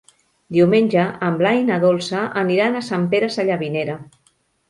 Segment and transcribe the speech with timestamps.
[0.55, 3.99] Diumenge en Blai i na Dolça aniran a Sant Pere Sallavinera.